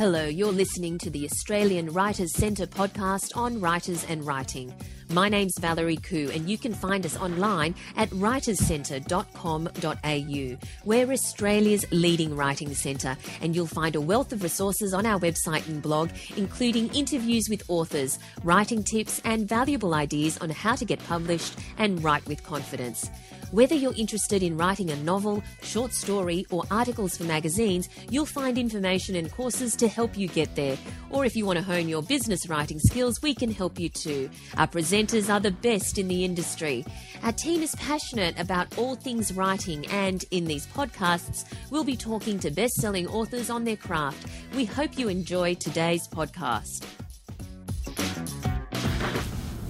[0.00, 4.72] Hello, you're listening to the Australian Writers Centre podcast on writers and writing.
[5.10, 10.56] My name's Valerie Khoo, and you can find us online at writerscentre.com.au.
[10.86, 15.68] We're Australia's leading writing centre, and you'll find a wealth of resources on our website
[15.68, 20.98] and blog, including interviews with authors, writing tips, and valuable ideas on how to get
[21.08, 23.10] published and write with confidence.
[23.52, 28.56] Whether you're interested in writing a novel, short story, or articles for magazines, you'll find
[28.56, 30.78] information and courses to help you get there.
[31.10, 34.30] Or if you want to hone your business writing skills, we can help you too.
[34.56, 36.84] Our presenters are the best in the industry.
[37.24, 42.38] Our team is passionate about all things writing, and in these podcasts, we'll be talking
[42.38, 44.28] to best selling authors on their craft.
[44.54, 46.84] We hope you enjoy today's podcast.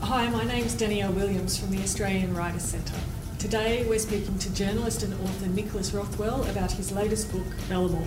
[0.02, 3.00] Hi, my name's Danielle Williams from the Australian Writers Centre.
[3.40, 8.06] Today we're speaking to journalist and author Nicolas Rothwell about his latest book, Belomor.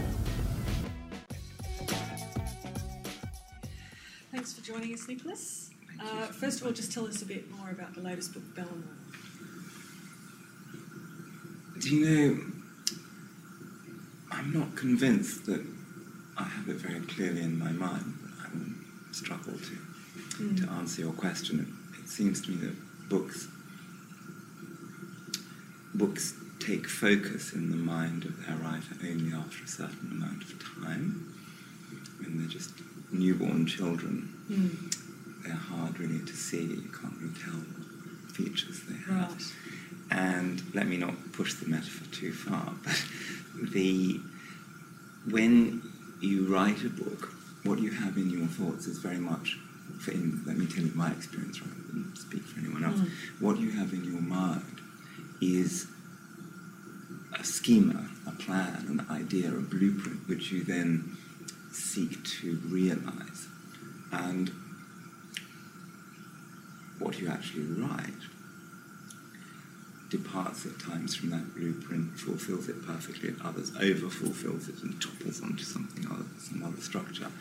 [4.32, 5.72] Thanks for joining us, Nicolas.
[6.00, 8.94] Uh, first of all, just tell us a bit more about the latest book, Belomor.
[11.82, 12.42] Do you know,
[14.32, 15.66] I'm not convinced that
[16.38, 19.78] I have it very clearly in my mind, but I will struggle to,
[20.44, 20.58] Mm.
[20.64, 21.76] to answer your question.
[22.02, 22.76] It seems to me that
[23.10, 23.48] books
[25.94, 30.60] books take focus in the mind of their writer only after a certain amount of
[30.84, 31.34] time.
[32.20, 32.72] When they're just
[33.12, 35.44] newborn children, Mm.
[35.44, 36.64] they're hard really to see.
[36.64, 39.32] You can't really tell what features they have.
[39.32, 39.54] Right.
[40.10, 43.06] And let me not push the metaphor too far, but
[43.72, 44.20] the
[45.30, 45.82] when
[46.22, 47.34] you write a book,
[47.64, 49.58] what you have in your thoughts is very much,
[50.00, 53.00] for in, let me tell you my experience rather than speak for anyone else.
[53.00, 53.10] Mm.
[53.40, 54.73] What you have in your mind
[55.44, 55.88] is
[57.38, 61.18] a schema, a plan, an idea, a blueprint, which you then
[61.72, 63.48] seek to realize.
[64.12, 64.52] And
[67.00, 68.14] what you actually write
[70.10, 75.02] departs at times from that blueprint, fulfills it perfectly at others, over fulfills it and
[75.02, 77.32] topples onto something other, some other structure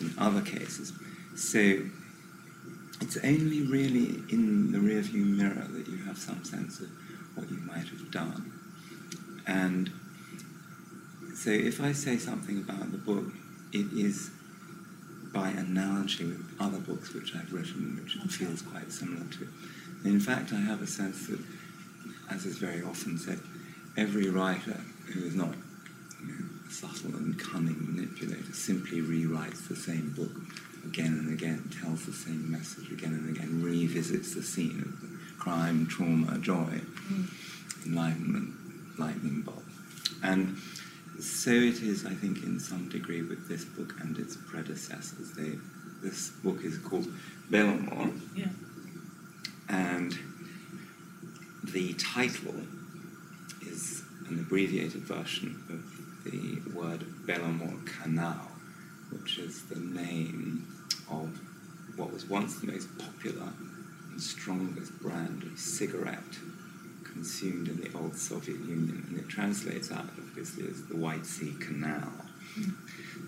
[0.00, 0.92] in other cases.
[1.34, 1.80] So
[3.00, 6.88] it's only really in the rearview mirror that you have some sense of
[7.34, 8.52] what you might have done.
[9.46, 9.90] And
[11.34, 13.32] so if I say something about the book,
[13.72, 14.30] it is
[15.32, 19.48] by analogy with other books which I've written, which it feels quite similar to.
[20.04, 21.40] In fact, I have a sense that,
[22.30, 23.40] as is very often said,
[23.96, 24.80] every writer
[25.12, 25.54] who is not
[26.20, 30.32] you know, a subtle and cunning manipulator simply rewrites the same book
[30.84, 35.11] again and again, tells the same message again and again, revisits the scene of the
[35.46, 36.80] crime, trauma, joy,
[37.84, 38.54] enlightenment,
[38.96, 39.64] lightning bolt.
[40.22, 40.56] And
[41.18, 45.32] so it is, I think, in some degree with this book and its predecessors.
[45.32, 45.58] They,
[46.00, 47.08] this book is called
[47.50, 48.50] Belomor, Yeah.
[49.68, 50.16] and
[51.64, 52.54] the title
[53.62, 58.48] is an abbreviated version of the word Belomor Canal,
[59.10, 60.68] which is the name
[61.10, 61.36] of
[61.96, 63.48] what was once the most popular
[64.20, 66.38] strongest brand of cigarette
[67.04, 71.54] consumed in the old Soviet Union, and it translates out obviously as the White Sea
[71.60, 72.12] Canal.
[72.54, 72.70] Hmm.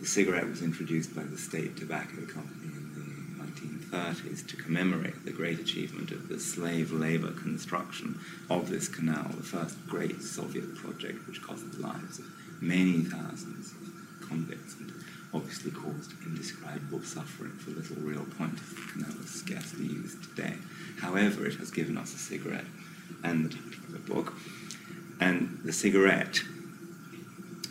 [0.00, 5.32] The cigarette was introduced by the State Tobacco Company in the 1930s to commemorate the
[5.32, 8.18] great achievement of the slave labor construction
[8.50, 12.26] of this canal, the first great Soviet project which cost the lives of
[12.60, 14.93] many thousands of convicts and
[15.34, 20.54] obviously caused indescribable suffering for little real point as the is scarcely used today.
[21.00, 22.66] However, it has given us a cigarette
[23.24, 24.34] and the title of the book.
[25.20, 26.40] And the cigarette,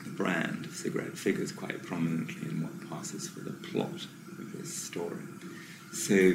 [0.04, 4.08] the brand of cigarette, figures quite prominently in what passes for the plot
[4.40, 5.24] of this story.
[5.94, 6.34] So,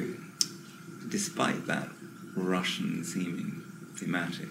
[1.09, 1.89] despite that
[2.35, 3.61] Russian seeming
[3.95, 4.47] thematic,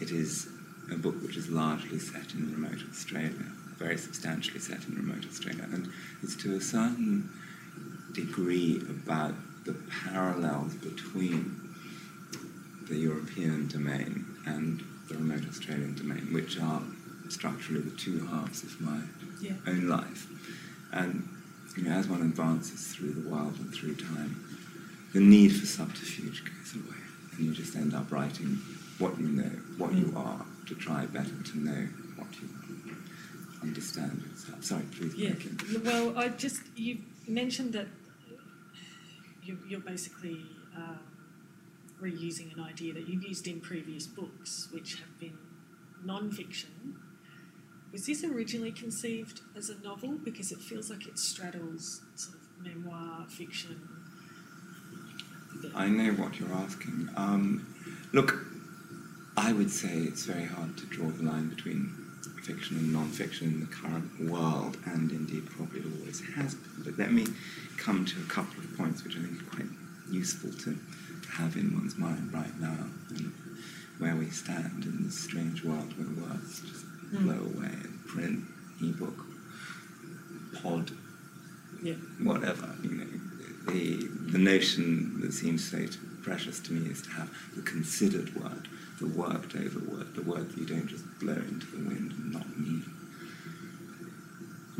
[0.00, 0.48] it is
[0.90, 5.64] a book which is largely set in remote Australia, very substantially set in remote Australia,
[5.72, 5.90] and
[6.22, 7.28] it's to a certain
[8.12, 9.34] degree about
[9.64, 11.58] the parallels between
[12.88, 16.82] the European domain and the remote Australian domain, which are
[17.30, 19.00] structurally the two halves of my
[19.40, 19.54] Yeah.
[19.66, 20.26] own life.
[20.92, 21.28] And
[21.76, 24.44] you know, as one advances through the world and through time,
[25.12, 27.00] the need for subterfuge goes away,
[27.32, 28.58] and you just end up writing
[28.98, 30.16] what you know, what you mm.
[30.26, 31.88] are, to try better to know
[33.62, 34.22] understand.
[34.60, 35.14] Sorry, please.
[35.14, 35.34] Yeah.
[35.84, 37.86] Well, I just you mentioned that
[39.42, 40.40] you, you're basically
[40.76, 41.00] um,
[42.00, 45.38] reusing an idea that you've used in previous books, which have been
[46.04, 46.96] non-fiction,
[47.92, 50.12] was this originally conceived as a novel?
[50.22, 53.88] Because it feels like it straddles sort of memoir, fiction.
[55.74, 57.08] I know what you're asking.
[57.16, 57.66] Um,
[58.12, 58.46] look,
[59.36, 61.92] I would say it's very hard to draw the line between
[62.42, 66.82] fiction and non-fiction in the current world, and indeed probably always has been.
[66.84, 67.26] But let me
[67.76, 69.68] come to a couple of points which I think are quite
[70.10, 70.76] useful to
[71.32, 72.76] have in one's mind right now,
[73.10, 73.32] and
[73.98, 77.24] where we stand in this strange world where words just Mm.
[77.24, 77.76] blow away,
[78.06, 78.44] print,
[78.80, 79.26] ebook,
[80.62, 80.92] pod,
[81.82, 81.94] Yeah.
[82.20, 82.76] whatever.
[82.82, 83.06] You know,
[83.66, 85.86] the the notion that seems so
[86.22, 88.68] precious to me is to have the considered word,
[89.00, 92.32] the worked over word, the word that you don't just blow into the wind and
[92.32, 92.84] not mean.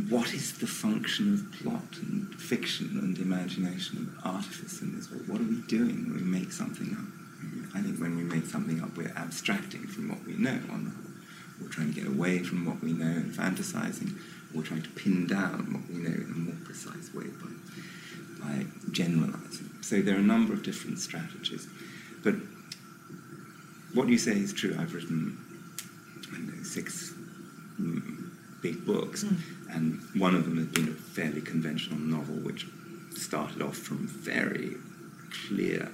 [0.09, 5.29] What is the function of plot and fiction and imagination and artifice in this world?
[5.29, 7.75] What are we doing when we make something up?
[7.75, 10.59] I think when we make something up, we're abstracting from what we know.
[11.61, 14.19] We're trying to get away from what we know and fantasizing.
[14.55, 18.67] We're trying to pin down what we know in a more precise way by, by
[18.91, 19.71] generalizing.
[19.83, 21.69] So there are a number of different strategies.
[22.25, 22.35] But
[23.95, 24.77] what you say is true.
[24.79, 25.39] I've written,
[26.33, 27.13] know, six
[27.81, 28.31] mm,
[28.63, 29.25] big books,
[29.71, 32.67] and one of them has been a fairly conventional novel, which
[33.15, 34.77] started off from very
[35.49, 35.91] clear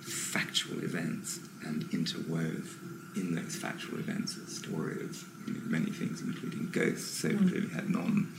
[0.00, 2.76] factual events and interwove
[3.16, 7.20] in those factual events a story of you know, many things, including ghosts.
[7.20, 8.32] So it clearly had non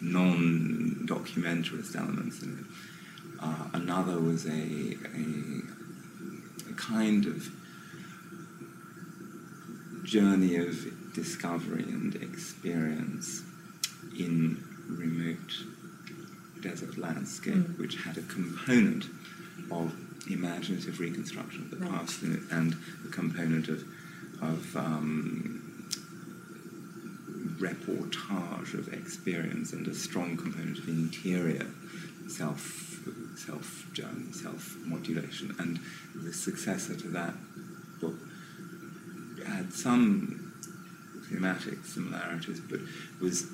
[0.00, 2.66] non documentarist elements in it.
[3.42, 5.62] Uh, another was a, a,
[6.70, 7.50] a kind of
[10.06, 13.42] journey of discovery and experience
[14.18, 15.52] in remote
[16.62, 17.78] desert landscape, Mm.
[17.78, 19.06] which had a component
[19.70, 19.92] of
[20.30, 21.90] imaginative reconstruction of the Right.
[21.90, 23.84] past it and a component of,
[24.40, 25.62] of um,
[27.58, 31.66] reportage of experience and a strong component of interior
[32.28, 33.00] self
[33.36, 35.54] self journey, self modulation.
[35.58, 35.78] And
[36.14, 37.34] the successor to that
[39.66, 40.52] had some
[41.28, 42.80] thematic similarities, but
[43.20, 43.46] was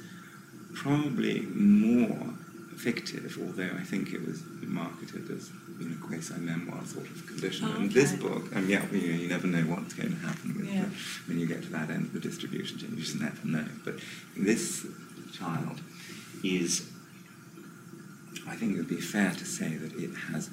[0.74, 2.34] probably more
[2.76, 7.68] fictive, although I think it was marketed as you know, quasi memoir sort of condition.
[7.70, 10.68] Oh, And this book, and yeah, you, you never know what's going to happen with
[10.68, 10.84] Yeah.
[10.84, 10.90] the,
[11.28, 12.90] when you get to that end of the distribution chain.
[12.90, 13.66] You just never know.
[13.84, 13.96] But
[14.36, 14.86] this
[15.38, 15.80] child
[16.42, 16.88] is,
[18.48, 20.50] I think it would be fair to say that it has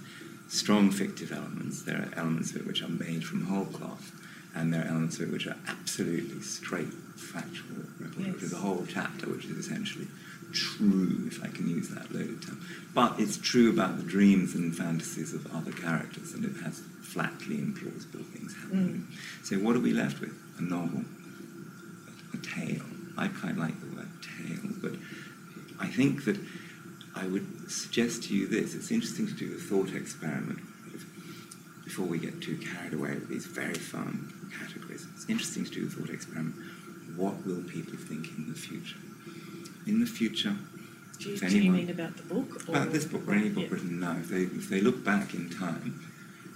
[0.49, 1.83] strong fictive elements.
[1.83, 4.11] There are elements of it which are made from whole cloth,
[4.55, 8.25] and there are elements of it which are absolutely straight factual record.
[8.25, 8.35] Yes.
[8.39, 10.07] There's a whole chapter which is essentially
[10.51, 12.65] true, if I can use that loaded term.
[12.93, 17.57] But it's true about the dreams and fantasies of other characters, and it has flatly
[17.57, 19.07] implausible things happening.
[19.09, 19.45] Mm.
[19.45, 20.33] So what are we left with?
[20.57, 21.03] A novel,
[22.33, 22.85] a tale.
[23.17, 24.93] I quite like the word tale, but
[25.79, 26.39] I think that
[27.15, 28.75] I would suggest to you this.
[28.75, 30.59] It's interesting to do a thought experiment
[31.83, 33.73] before we get too carried away with these very
[34.59, 35.07] categories.
[35.15, 36.55] It's interesting to do a thought experiment.
[37.15, 38.97] What will people think in the future?
[39.87, 40.55] In the future,
[41.19, 42.67] Do you, if do you mean about the book?
[42.69, 43.69] Or, about this book or any book Yeah.
[43.73, 45.99] written now, if they, if they look back in time,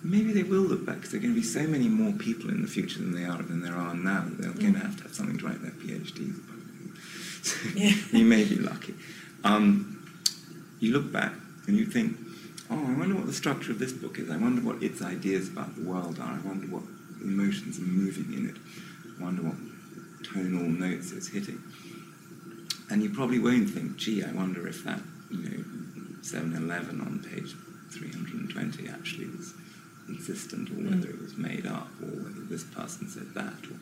[0.04, 2.50] maybe they will look back because there are going to be so many more people
[2.50, 4.26] in the future than they are than there are now.
[4.38, 6.60] They're going to have to have something to write their PhDs about.
[7.44, 7.94] So Yeah.
[8.12, 8.94] you may be lucky.
[9.44, 10.00] Um,
[10.80, 11.34] you look back
[11.68, 12.18] and you think,
[12.70, 14.30] oh, I wonder what the structure of this book is.
[14.30, 16.34] I wonder what its ideas about the world are.
[16.34, 16.84] I wonder what
[17.24, 18.58] emotions are moving in it.
[19.20, 19.56] I wonder what
[20.24, 21.62] tonal notes it's hitting.
[22.90, 25.00] And you probably won't think, gee, I wonder if that,
[25.32, 25.64] you know,
[26.22, 27.56] 711 on page
[27.92, 29.54] 320 actually was
[30.06, 33.54] consistent or whether it was made up or whether this person said that.
[33.72, 33.80] Or,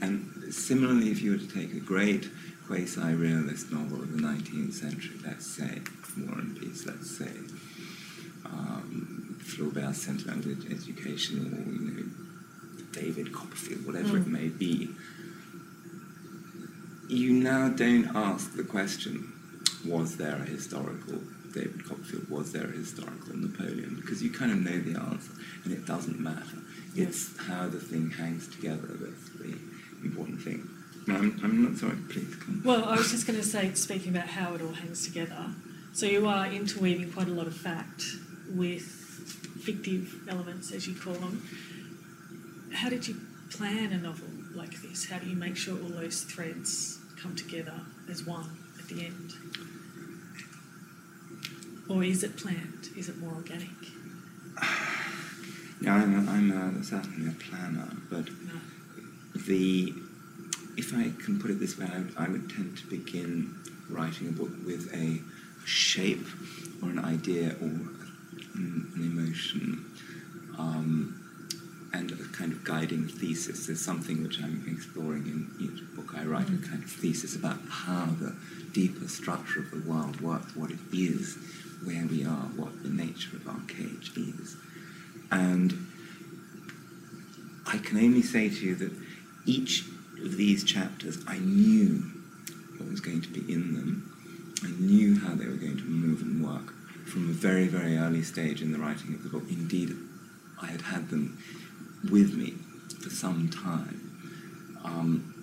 [0.00, 2.28] and similarly, if you were to take a great
[2.66, 5.80] quasi-realist novel of the 19th century, let's say
[6.18, 7.30] War and Peace, let's say
[8.44, 12.25] um, Flaubert's Sentimental Education or, you know,
[12.96, 14.22] David Copperfield, whatever hmm.
[14.22, 14.90] it may be,
[17.08, 19.32] you now don't ask the question,
[19.86, 21.20] was there a historical
[21.52, 23.96] David Copperfield, was there a historical Napoleon?
[24.00, 25.32] Because you kind of know the answer
[25.64, 26.42] and it doesn't matter.
[26.42, 27.02] Hmm.
[27.02, 29.56] It's how the thing hangs together that's the
[30.02, 30.68] important thing.
[31.06, 32.62] No, I'm, I'm not sorry, please come.
[32.64, 35.52] Well, I was just going to say, speaking about how it all hangs together.
[35.92, 38.02] So you are interweaving quite a lot of fact
[38.50, 38.82] with
[39.62, 41.42] fictive elements, as you call them.
[42.76, 43.16] How did you
[43.50, 45.08] plan a novel like this?
[45.08, 47.80] How do you make sure all those threads come together
[48.10, 49.32] as one at the end?
[51.88, 52.90] Or is it planned?
[52.94, 53.70] Is it more organic?
[55.80, 58.60] Yeah, I'm, a, I'm a, certainly a planner, but No.
[59.46, 59.94] the
[60.76, 63.54] if I can put it this way, I would, I would tend to begin
[63.88, 65.20] writing a book with a
[65.64, 66.26] shape
[66.82, 69.86] or an idea or an, an emotion
[70.58, 71.25] um,
[71.92, 73.66] and a kind of guiding thesis.
[73.66, 77.58] There's something which I'm exploring in each book I write, a kind of thesis about
[77.68, 78.36] how the
[78.72, 81.38] deeper structure of the world works, what it is,
[81.84, 84.56] where we are, what the nature of our cage is.
[85.30, 85.86] And
[87.66, 88.92] I can only say to you that
[89.44, 89.84] each
[90.22, 92.02] of these chapters, I knew
[92.78, 94.12] what was going to be in them.
[94.64, 96.72] I knew how they were going to move and work
[97.06, 99.44] from a very, very early stage in the writing of the book.
[99.48, 99.96] Indeed,
[100.60, 101.38] I had had them
[102.10, 102.54] with me
[103.02, 104.02] for some time.
[104.84, 105.34] Um,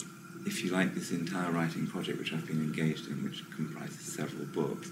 [0.46, 4.46] if you like, this entire writing project, which I've been engaged in, which comprises several
[4.46, 4.90] books,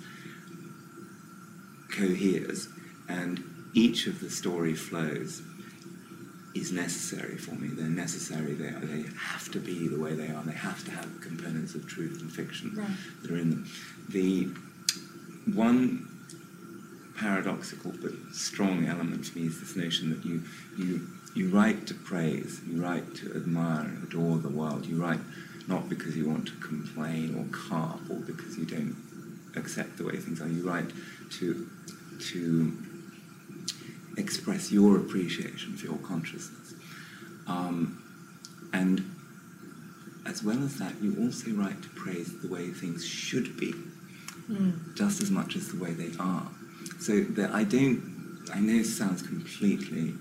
[1.96, 2.70] coheres,
[3.10, 5.42] and each of the story flows
[6.54, 7.68] is necessary for me.
[7.70, 8.54] They're necessary.
[8.54, 10.44] They, are, they have to be the way they are.
[10.44, 12.88] They have to have the components of truth and fiction Right.
[13.22, 13.68] that are in them.
[14.10, 14.50] The
[15.54, 16.08] one
[17.18, 20.44] paradoxical but strong element for me is this notion that you
[20.78, 24.86] you you write to praise, you write to admire and adore the world.
[24.86, 25.20] You write
[25.68, 28.96] not because you want to complain or carp or because you don't
[29.56, 30.48] accept the way things are.
[30.48, 30.92] You write
[31.40, 31.68] to
[32.32, 32.78] to
[34.18, 36.74] express your appreciation for your consciousness.
[37.48, 38.02] Um,
[38.74, 39.04] and
[40.26, 43.74] as well as that, you also write to praise the way things should be,
[44.96, 46.48] just as much as the way they are.
[47.00, 50.14] So that I don't, I know this sounds completely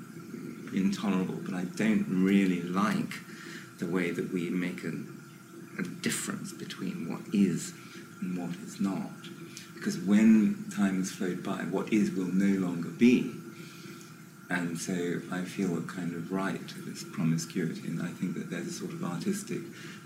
[0.75, 3.15] intolerable, but I don't really like
[3.79, 4.93] the way that we make a,
[5.79, 7.73] a difference between what is
[8.21, 9.11] and what is not.
[9.75, 13.33] Because when time has flowed by, what is will no longer be.
[14.51, 18.51] And so I feel a kind of right to this promiscuity, and I think that
[18.51, 19.61] there's a sort of artistic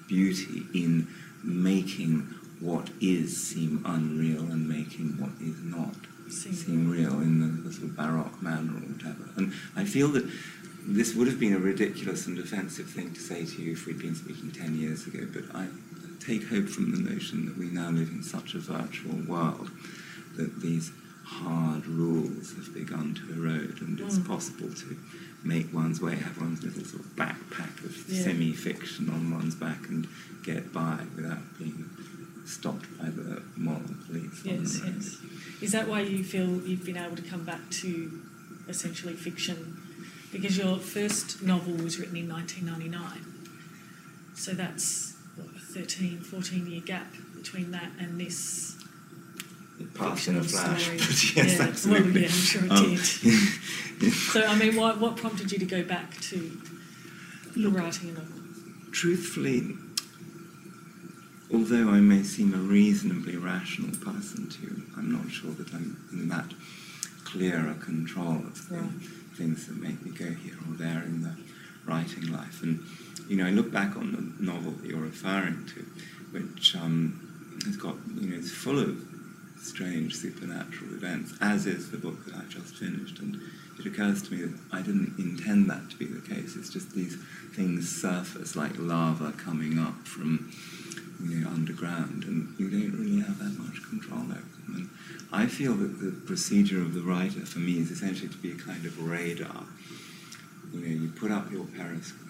[0.06, 1.08] beauty in
[1.42, 2.20] making
[2.60, 5.94] what is seem unreal and making what is not
[6.30, 9.28] Seem seem real in the, the sort of baroque manner or whatever.
[9.36, 10.24] And I feel that
[10.86, 13.98] this would have been a ridiculous and offensive thing to say to you if we'd
[13.98, 15.66] been speaking 10 years ago, but I
[16.20, 19.70] take hope from the notion that we now live in such a virtual world
[20.36, 20.90] that these
[21.24, 24.26] hard rules have begun to erode and it's Mm.
[24.26, 24.96] possible to
[25.42, 28.22] make one's way, have one's little sort of backpack of Yeah.
[28.24, 30.06] semi-fiction on one's back and
[30.42, 31.88] get by without being
[32.44, 34.40] stopped by the moral police.
[34.44, 35.16] Yes, yes.
[35.62, 38.20] Is that why you feel you've been able to come back to
[38.68, 39.78] essentially fiction?
[40.34, 44.34] Because your first novel was written in 1999.
[44.34, 48.76] So that's what, a 13, 14 year gap between that and this.
[49.80, 50.98] It passed in a flash, story.
[50.98, 52.12] but yes, Yeah, absolutely.
[52.12, 52.78] Well, yeah, I'm sure it Um,
[54.00, 54.12] did.
[54.32, 56.60] So, I mean, what, what prompted you to go back to
[57.56, 58.40] Look, writing a novel?
[58.90, 59.76] truthfully,
[61.52, 65.96] although I may seem a reasonably rational person to you, I'm not sure that I'm
[66.12, 66.52] in that
[67.34, 68.90] clear a control of the Right.
[69.36, 71.34] things that make me go here or there in the
[71.84, 72.62] writing life.
[72.62, 72.80] And,
[73.28, 75.84] you know, I look back on the novel that you're referring to,
[76.30, 78.96] which um, has got, you know, it's full of
[79.60, 83.18] strange supernatural events, as is the book that I've just finished.
[83.18, 83.40] And
[83.80, 86.54] it occurs to me that I didn't intend that to be the case.
[86.56, 87.16] It's just these
[87.56, 90.52] things surface like lava coming up from
[91.22, 94.74] you know, underground, and you don't really have that much control over them.
[94.74, 94.90] And
[95.32, 98.56] I feel that the procedure of the writer, for me, is essentially to be a
[98.56, 99.64] kind of radar.
[100.72, 102.20] You know, you put up your periscope,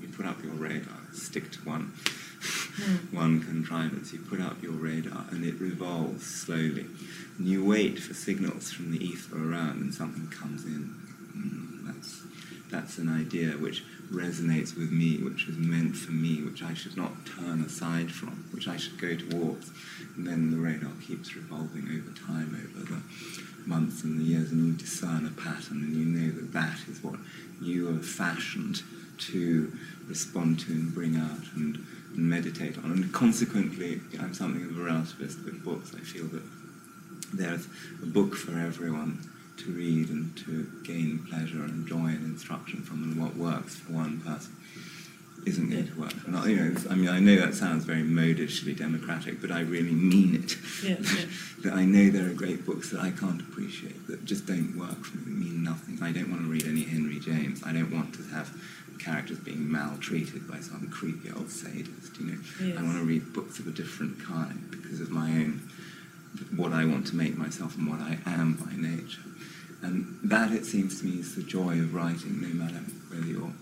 [0.00, 1.92] you put up your radar, stick to one,
[2.42, 3.16] hmm.
[3.16, 4.12] one contrivance.
[4.12, 6.86] You put up your radar, and it revolves slowly.
[7.38, 10.94] And you wait for signals from the ether around, and something comes in.
[11.86, 12.22] That's
[12.70, 16.96] that's an idea which resonates with me, which is meant for me, which I should
[16.96, 19.70] not turn aside from, which I should go towards.
[20.16, 23.02] And then the radar keeps revolving over time, over the
[23.66, 27.02] months and the years, and you discern a pattern, and you know that that is
[27.02, 27.16] what
[27.60, 28.82] you are fashioned
[29.16, 29.72] to
[30.08, 31.76] respond to and bring out and,
[32.14, 32.84] and meditate on.
[32.90, 35.94] And consequently, I'm something of a relativist with books.
[35.94, 36.42] I feel that
[37.32, 37.66] there's
[38.02, 39.18] a book for everyone
[39.58, 43.92] to read and to gain pleasure and joy and instruction from, and what works for
[43.92, 44.56] one person
[45.46, 46.50] isn't going to work for another.
[46.50, 50.34] You know, I mean, I know that sounds very modishly democratic, but I really mean
[50.36, 50.56] it.
[50.82, 51.26] Yeah, yeah.
[51.64, 55.04] that I know there are great books that I can't appreciate, that just don't work
[55.04, 55.98] for me, mean nothing.
[56.02, 57.62] I don't want to read any Henry James.
[57.64, 58.50] I don't want to have
[58.98, 62.38] characters being maltreated by some creepy old sadist, you know.
[62.62, 62.78] Yes.
[62.78, 65.68] I want to read books of a different kind because of my own,
[66.56, 69.22] what I want to make myself and what I am by nature.
[69.82, 73.52] And that, it seems to me, is the joy of writing, no matter whether you're,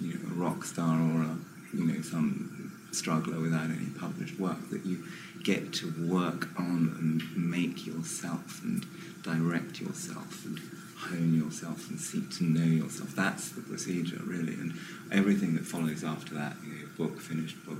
[0.00, 1.36] you know, a rock star or a,
[1.72, 5.04] you know, some struggler without any published work, that you
[5.44, 8.84] get to work on and make yourself and
[9.22, 10.58] direct yourself and
[10.96, 13.14] hone yourself and seek to know yourself.
[13.14, 14.54] That's the procedure, really.
[14.54, 14.74] And
[15.12, 17.78] everything that follows after that, you know, book, finished book,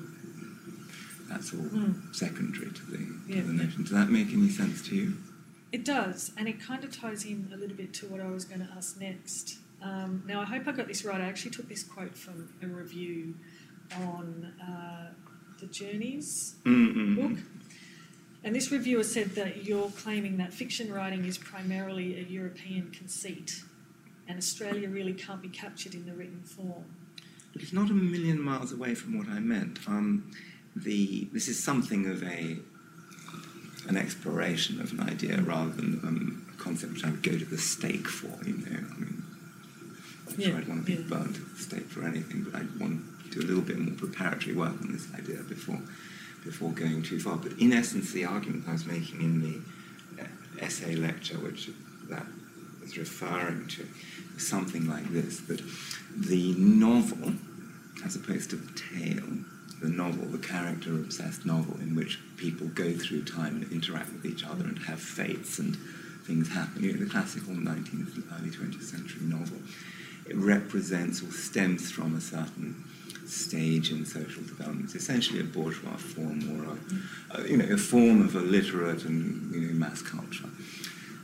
[1.29, 2.15] that's all Mm.
[2.15, 3.41] secondary to the, Yeah.
[3.43, 3.83] to the notion.
[3.83, 5.17] Does that make any sense to you?
[5.71, 8.45] It does, and it kind of ties in a little bit to what I was
[8.45, 9.59] going to ask next.
[9.83, 11.21] Um, now, I hope I got this right.
[11.21, 13.35] I actually took this quote from a review
[13.95, 15.13] on uh,
[15.61, 17.17] the Journeys Mm-mm.
[17.17, 17.39] book.
[18.45, 23.63] And this reviewer said that you're claiming that fiction writing is primarily a European conceit,
[24.27, 26.85] and Australia really can't be captured in the written form.
[27.53, 29.81] But it's not a million miles away from what I meant.
[29.87, 30.31] Um,
[30.83, 32.57] the this is something of a
[33.89, 37.45] an exploration of an idea rather than um, a concept which I would go to
[37.45, 38.45] the stake for.
[38.45, 39.23] You know, I mean,
[40.29, 41.09] I'm sure I'd want to be yeah.
[41.09, 43.95] burnt at the stake for anything, but I'd want to do a little bit more
[43.95, 45.81] preparatory work on this idea before
[46.45, 47.37] before going too far.
[47.37, 50.27] But in essence, the argument I was making in the uh,
[50.61, 51.71] essay lecture, which
[52.09, 52.27] that
[52.81, 53.87] was referring to,
[54.35, 55.63] was something like this: that
[56.15, 57.33] the novel,
[58.05, 59.45] as opposed to the tale,
[59.81, 64.45] the novel, the character-obsessed novel, in which people go through time and interact with each
[64.45, 65.77] other and have fates and
[66.27, 66.83] things happen.
[66.83, 69.59] You know, the classical 19th, early 20th century novel.
[70.29, 72.85] It represents or stems from a certain
[73.27, 74.87] stage in social development.
[74.87, 79.05] It's essentially a bourgeois form or a, a, you know, a form of a literate
[79.05, 80.49] and you know, mass culture.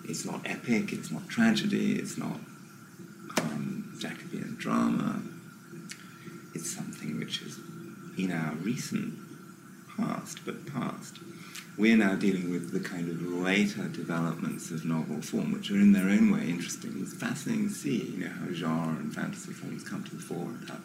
[0.07, 2.39] It's not epic, it's not tragedy, it's not
[3.41, 5.23] um, Jacobean drama.
[6.55, 7.59] It's something which is
[8.17, 9.15] in our recent
[9.97, 11.19] past, but past.
[11.77, 15.93] We're now dealing with the kind of later developments of novel form, which are in
[15.93, 16.95] their own way interesting.
[17.01, 20.47] It's fascinating to see, you know, how genre and fantasy forms come to the fore
[20.47, 20.77] and how,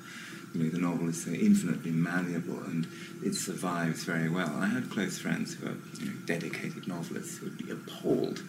[0.55, 2.88] you know, the novel is so infinitely malleable and
[3.24, 4.51] it survives very well.
[4.57, 8.39] I had close friends who are you know, dedicated novelists who would be appalled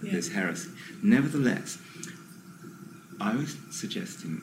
[0.00, 0.12] at Yeah.
[0.14, 0.70] this heresy.
[1.00, 1.78] Nevertheless,
[3.20, 4.42] I was suggesting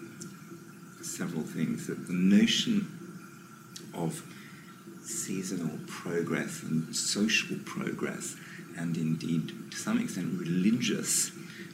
[1.01, 2.87] several things that the notion
[3.93, 4.23] of
[5.03, 8.35] seasonal progress and social progress,
[8.77, 11.31] and indeed to some extent religious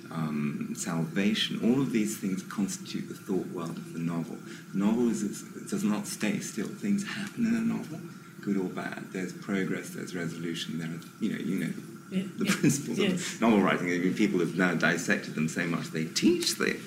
[0.10, 4.38] um, salvation, all of these things constitute the thought world of the novel.
[4.73, 6.67] The novel is, does not stay still.
[6.67, 7.99] Things happen in a novel,
[8.41, 9.08] good or bad.
[9.12, 11.73] There's progress, there's resolution, there are, you know, you know
[12.10, 13.34] Yeah, the yeah, principles yes.
[13.34, 13.88] of novel writing.
[13.88, 16.80] I mean, people have now dissected them so much they teach the,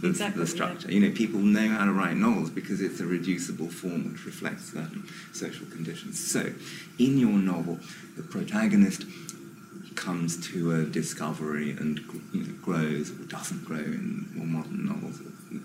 [0.00, 0.54] the, Exactly, the yeah.
[0.54, 0.90] structure.
[0.90, 4.72] You know, people know how to write novels because it's a reducible form which reflects
[4.72, 6.18] certain social conditions.
[6.18, 6.52] So,
[6.98, 7.80] in your novel,
[8.16, 9.04] the protagonist
[9.94, 12.00] comes to a discovery and
[12.32, 15.20] you know, grows or doesn't grow in more modern novels.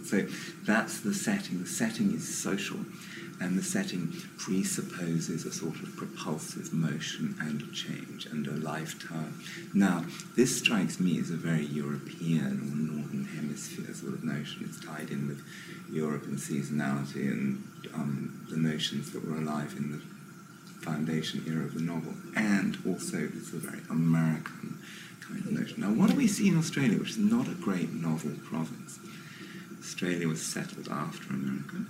[0.06, 0.28] So
[0.66, 1.60] that's the setting.
[1.64, 2.80] The setting is social,
[3.40, 9.40] and the setting presupposes a sort of propulsive motion and change and a lifetime.
[9.74, 14.66] Now, this strikes me as a very European or Northern Hemisphere sort of notion.
[14.68, 15.44] It's tied in with
[15.92, 20.02] Europe and seasonality and um, the notions that were alive in the
[20.84, 24.80] foundation era of the novel, and also it's a very American
[25.22, 25.82] kind of notion.
[25.82, 29.00] Now, what do we see in Australia, which is not a great novel province?
[29.80, 31.86] Australia was settled after America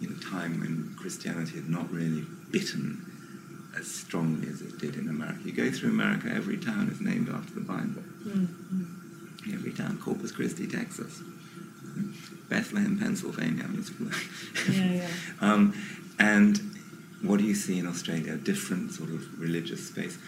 [0.00, 3.04] in a time when Christianity had not really bitten
[3.78, 5.40] as strongly as it did in America.
[5.44, 8.02] You go through America, every town is named after the Bible.
[8.24, 9.54] Mm, mm.
[9.54, 11.22] Every town, Corpus Christi, Texas,
[12.48, 13.64] Bethlehem, Pennsylvania.
[13.64, 15.08] I mean, it's Yeah, yeah.
[15.40, 15.74] um,
[16.18, 16.58] and
[17.22, 18.34] what do you see in Australia?
[18.34, 20.18] A different sort of religious space,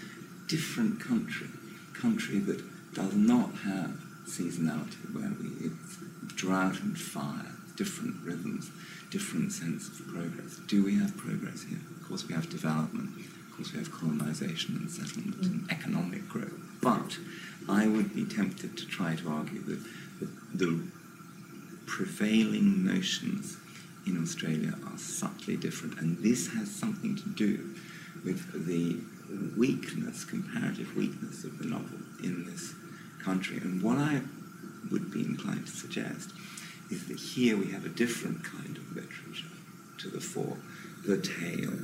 [0.47, 1.49] different country,
[1.95, 2.63] country that
[2.95, 5.99] does not have seasonality, where we, it's
[6.35, 8.71] drought and fire, different rhythms,
[9.11, 10.57] different sense of progress.
[10.67, 11.79] Do we have progress here?
[12.01, 13.11] Of course, we have development.
[13.19, 15.73] Of course, we have colonization and settlement and mm.
[15.73, 16.53] economic growth.
[16.81, 17.19] But
[17.69, 19.81] I would be tempted to try to argue that
[20.21, 20.83] the, the
[21.87, 23.57] prevailing notions
[24.07, 27.75] in Australia are subtly different, and this has something to do
[28.25, 28.97] with the
[29.59, 32.75] weakness, comparative weakness of the novel in this
[33.23, 33.59] country.
[33.59, 34.23] And what I
[34.91, 36.33] would be inclined to suggest
[36.91, 39.49] here we have a different kind of literature
[39.99, 40.57] to the fore
[41.07, 41.79] the tale,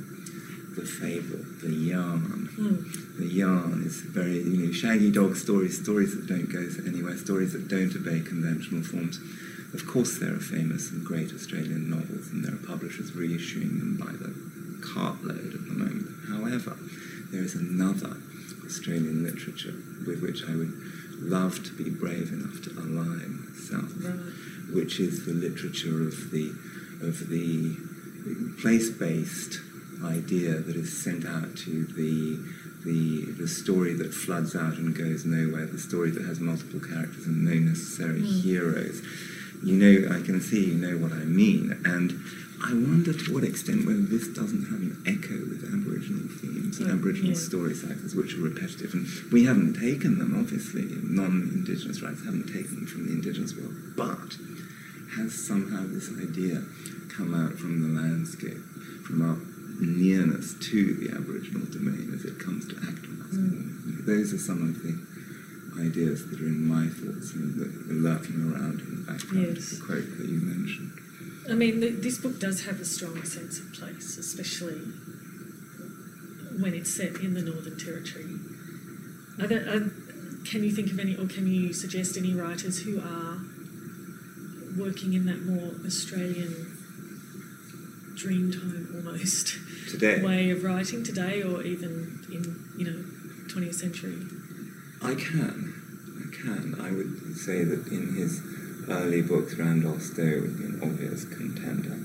[0.75, 2.49] the fable, the yarn.
[2.57, 3.17] Mm.
[3.17, 7.53] The yarn is very, you know, shaggy dog stories, stories that don't go anywhere, stories
[7.53, 9.19] that don't obey conventional forms.
[9.73, 13.97] Of course, there are famous and great Australian novels, and there are publishers reissuing them
[13.97, 14.33] by the
[14.85, 16.07] cartload at the moment.
[16.29, 16.77] However,
[17.31, 18.17] there is another
[18.65, 20.73] Australian literature with which I would
[21.19, 24.19] love to be brave enough to align myself, Right.
[24.73, 26.49] Which is the literature of the
[27.01, 27.75] of the
[28.61, 29.59] place-based
[30.03, 32.39] idea that is sent out to the
[32.85, 37.25] the the story that floods out and goes nowhere, the story that has multiple characters
[37.25, 38.41] and no necessary Mm.
[38.41, 39.01] heroes.
[39.63, 42.11] You know, I can see you know what I mean, and
[42.63, 46.87] I wonder to what extent whether this doesn't have an echo with Aboriginal themes and
[46.87, 47.37] Yeah, Aboriginal yeah.
[47.37, 50.35] story cycles, which are repetitive, and we haven't taken them.
[50.39, 54.37] Obviously, non-Indigenous rights haven't taken them from the Indigenous world, but
[55.17, 56.63] has somehow this idea
[57.09, 58.57] come out from the landscape,
[59.05, 59.37] from our
[59.79, 63.83] nearness to the Aboriginal domain as it comes to activism.
[64.01, 64.05] Mm.
[64.05, 64.95] Those are some of the
[65.81, 69.73] ideas that are in my thoughts and that are lurking around in the background Yes.
[69.73, 70.91] of the quote that you mentioned.
[71.49, 74.81] I mean, th this book does have a strong sense of place, especially
[76.61, 78.25] when it's set in the Northern Territory.
[79.39, 79.91] Are there, are,
[80.49, 83.37] can you think of any, or can you suggest any writers who are
[84.77, 86.53] working in that more Australian
[88.15, 89.57] dreamtime almost
[89.89, 92.43] Today, way of writing today, or even in
[92.77, 92.99] you know
[93.53, 94.17] 20th century?
[95.01, 95.73] I can.
[96.23, 96.81] I can.
[96.81, 98.41] I would say that in his
[98.89, 101.97] early books, Randolph Stow be an obvious contender.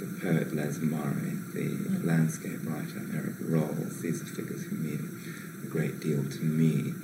[0.00, 2.04] The poet Les Murray, the Mm.
[2.04, 5.08] landscape writer Eric Rolls, these are figures who mean
[5.62, 6.94] a great deal to me.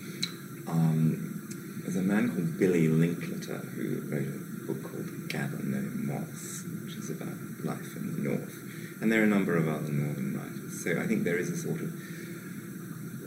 [0.66, 6.64] Um, there's a man called Billy Linklater who wrote a book called Gather No Moss,
[6.84, 8.56] which is about life in the north.
[9.00, 10.82] And there are a number of other northern writers.
[10.82, 11.92] So I think there is a sort of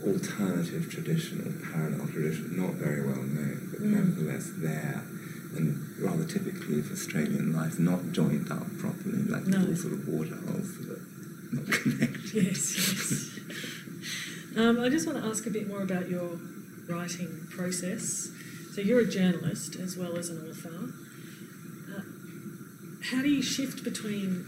[0.04, 3.90] alternative tradition or parallel tradition, not very well known, but Mm.
[3.92, 5.02] nevertheless there,
[5.56, 9.58] and rather typically of Australian life, not joined up properly, like No.
[9.58, 11.02] little sort of waterholes that are
[11.52, 12.34] not connected.
[12.34, 13.38] Yes, yes.
[14.56, 16.38] um, I just want to ask a bit more about your
[16.88, 18.30] writing process.
[18.74, 20.92] So you're a journalist as well as an author.
[21.94, 22.00] Uh,
[23.10, 24.46] how do you shift between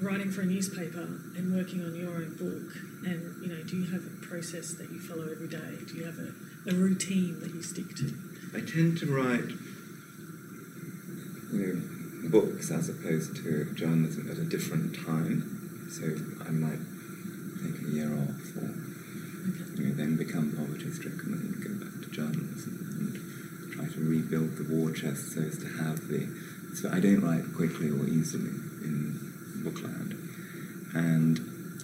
[0.00, 1.02] writing for a newspaper
[1.36, 2.72] and working on your own book?
[3.06, 5.76] And you know, do you have a process that you follow every day?
[5.86, 6.32] Do you have a,
[6.70, 8.14] a routine that you stick to?
[8.56, 9.52] I tend to write
[11.52, 15.88] you know, books as opposed to journalism at a different time.
[15.90, 16.04] So
[16.46, 16.80] I might
[17.62, 18.70] take a year off or
[19.76, 24.56] you know, then become poverty stricken and go back to journalism and try to rebuild
[24.56, 26.28] the war chest so as to have the.
[26.74, 28.50] So I don't write quickly or easily
[28.84, 29.18] in
[29.64, 30.16] bookland,
[30.94, 31.38] and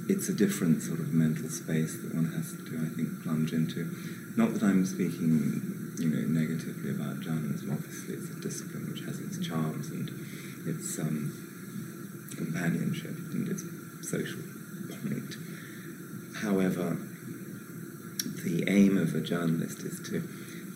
[0.08, 3.90] it's a different sort of mental space that one has to, I think, plunge into.
[4.36, 7.70] Not that I'm speaking, you know, negatively about journalism.
[7.72, 10.10] Obviously, it's a discipline which has its charms and
[10.66, 11.32] its um,
[12.36, 13.64] companionship and its
[14.02, 14.40] social
[15.02, 15.36] point.
[16.36, 16.98] However,
[18.44, 20.22] the aim of a journalist is to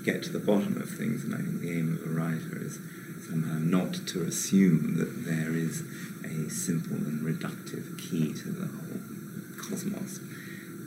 [0.04, 2.78] get to the bottom of things, and I think the aim of a writer is
[3.28, 5.82] somehow not to assume that there is
[6.24, 9.07] a simple and reductive key to the whole
[9.58, 10.20] cosmos.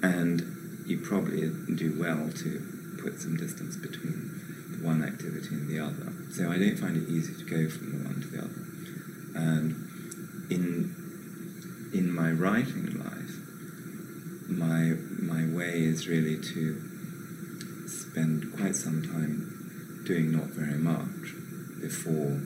[0.01, 5.79] And you probably do well to put some distance between the one activity and the
[5.79, 6.11] other.
[6.31, 8.61] So I don't find it easy to go from the one to the other.
[9.35, 9.87] And
[10.49, 10.95] in
[11.93, 13.35] in my writing life,
[14.49, 16.91] my my way is really to
[17.87, 21.35] spend quite some time doing not very much
[21.79, 22.41] before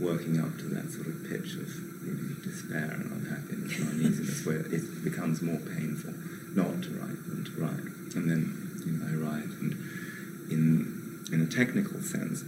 [0.00, 1.68] working up to that sort of pitch of
[2.04, 6.14] you know, despair and unhappiness and uneasiness where it becomes more painful
[6.54, 7.86] not to write than to write.
[8.16, 8.42] And then
[8.84, 9.50] you know, I write.
[9.60, 9.72] And
[10.50, 12.42] in in a technical sense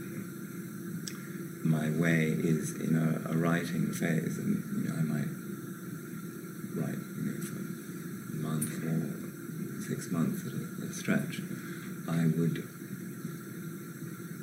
[1.64, 4.38] my way is in a, a writing phase.
[4.38, 5.30] And you know I might
[6.74, 9.22] write you know for a month or
[9.82, 11.40] six months at a, a stretch,
[12.08, 12.62] I would,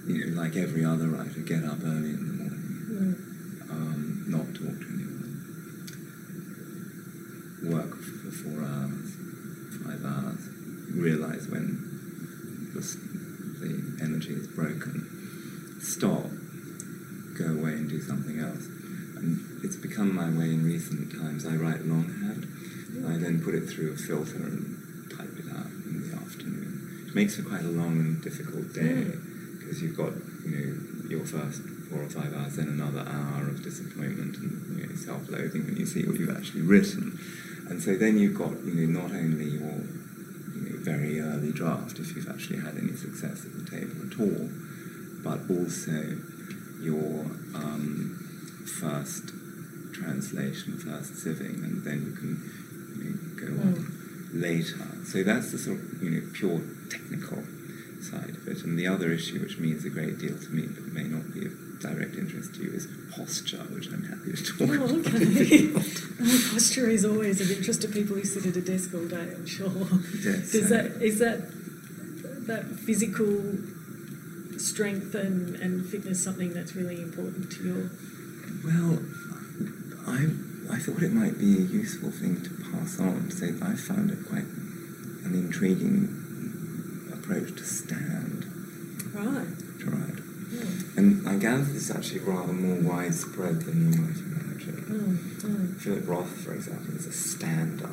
[0.08, 4.78] you know, like every other writer, get up early in the morning, um, not talk
[4.80, 5.34] to anyone,
[7.64, 9.16] work for four hours,
[9.86, 10.50] five hours,
[10.94, 12.98] realize when the, s-
[13.60, 16.30] the energy is broken, stop,
[17.38, 18.68] go away and do something else.
[19.18, 19.40] And
[20.00, 21.46] become my way in recent times.
[21.46, 22.48] I write longhand.
[23.06, 27.04] I then put it through a filter and type it out in the afternoon.
[27.10, 29.12] It makes for quite a long and difficult day
[29.60, 30.14] because you've got,
[30.48, 34.88] you know, your first four or five hours, then another hour of disappointment and you
[34.88, 37.20] know, self-loathing when you see what you've actually written.
[37.68, 39.84] And so then you've got, you know, not only your
[40.56, 44.16] you know, very early draft, if you've actually had any success at the table at
[44.18, 44.48] all,
[45.28, 46.16] but also
[46.80, 48.16] your um,
[48.80, 49.34] first
[50.10, 52.32] translation, of first sieving, and then you can
[52.98, 53.76] you know, go on
[54.34, 54.88] later.
[55.06, 57.44] So that's the sort of you know pure technical
[58.02, 58.64] side of it.
[58.64, 61.46] And the other issue, which means a great deal to me, but may not be
[61.46, 65.16] of direct interest to you, is posture, which I'm happy to talk Oh, about.
[65.16, 65.68] okay.
[65.74, 69.34] well, posture is always of interest to people who sit at a desk all day.
[69.36, 69.72] I'm sure.
[70.24, 71.40] Yes, Does uh, that is that
[72.48, 73.34] that physical
[74.58, 77.90] strength and, and fitness something that's really important to your?
[78.66, 79.00] Well,
[80.10, 83.30] I, I thought it might be a useful thing to pass on.
[83.32, 86.10] So I found it quite an intriguing
[87.14, 88.46] approach to stand,
[89.14, 89.48] Right.
[89.80, 90.16] to write.
[90.50, 90.98] Mm.
[90.98, 94.86] And I gather this is actually rather more widespread than you might imagine.
[94.90, 95.80] Mm, mm.
[95.80, 97.90] Philip Roth, for example, is a stander.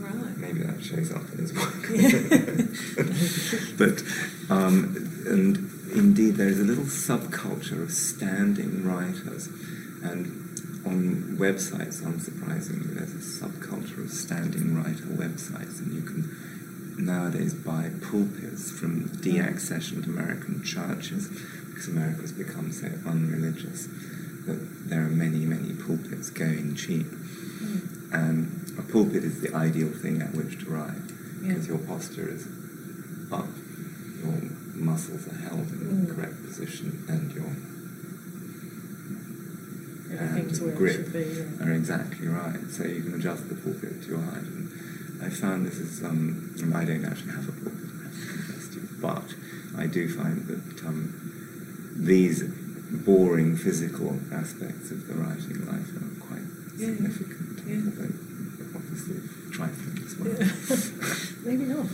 [0.00, 0.36] Right.
[0.36, 1.88] Maybe that shows up in his work.
[1.94, 2.18] Yeah.
[3.78, 4.02] but,
[4.50, 4.96] um,
[5.26, 9.48] and indeed, there is a little subculture of standing writers.
[10.02, 10.51] And
[10.84, 15.78] on websites, unsurprisingly, there's a subculture of standing writer websites.
[15.80, 16.28] And you can
[16.98, 21.28] nowadays buy pulpits from deaccessioned American churches
[21.66, 23.86] because America's become so unreligious
[24.46, 27.06] that there are many, many pulpits going cheap.
[27.06, 28.12] Mm.
[28.12, 30.94] And a pulpit is the ideal thing at which to write
[31.42, 31.48] Yeah.
[31.48, 32.46] because your posture is
[33.30, 33.48] up,
[34.22, 34.42] your
[34.74, 36.14] muscles are held in the Mm.
[36.14, 37.56] correct position, and your
[40.18, 41.64] and it grip should be.
[41.64, 42.60] are exactly right.
[42.70, 44.42] So you can adjust the pulpit to your height.
[44.44, 44.70] And
[45.22, 48.68] I found this is, um, I don't actually have a pulpit, I have to confess
[48.74, 49.34] to you, but
[49.78, 52.42] I do find that um, these
[53.04, 56.42] boring physical aspects of the writing life are quite
[56.76, 56.88] Yeah.
[56.88, 57.76] significant, Yeah.
[57.86, 58.14] although
[58.74, 59.16] obviously
[59.50, 60.32] trifling as well.
[60.38, 61.44] Yeah.
[61.44, 61.86] Maybe not.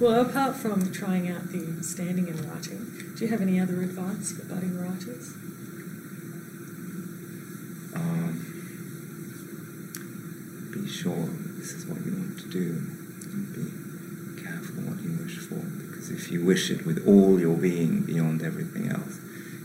[0.00, 4.32] Well, apart from trying out the standing and writing, do you have any other advice
[4.32, 5.34] for budding writers?
[7.94, 8.44] Um,
[10.88, 12.80] be sure this is what you want to do
[13.28, 17.56] and be careful what you wish for because if you wish it with all your
[17.56, 19.18] being beyond everything else,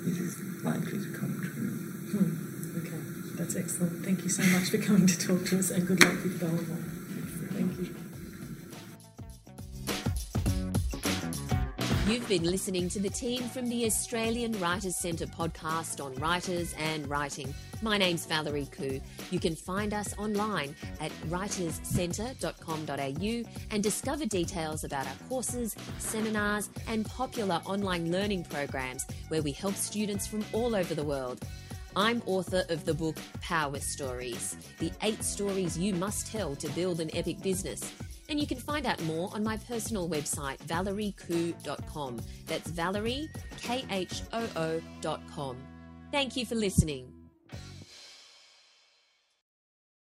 [0.06, 2.20] it is likely to come true.
[2.20, 2.78] Hmm.
[2.80, 4.04] Okay, that's excellent.
[4.04, 6.46] Thank you so much for coming to talk to us, and good luck with the
[6.46, 7.03] Belomor.
[12.40, 17.54] Been listening to the team from the Australian Writers Centre podcast on writers and writing.
[17.84, 19.00] My name's Valerie Khoo.
[19.30, 27.06] You can find us online at writerscentre.com.au and discover details about our courses, seminars, and
[27.06, 31.46] popular online learning programs where we help students from all over the world.
[31.96, 37.00] I'm author of the book Power Stories, the eight stories you must tell to build
[37.00, 37.94] an epic business.
[38.30, 42.20] And you can find out more on my personal website, valeriekhoo.com.
[42.48, 43.30] That's Valerie,
[43.62, 45.58] K H O O.com.
[46.12, 47.13] Thank you for listening.